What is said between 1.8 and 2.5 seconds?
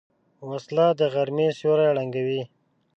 ړنګوي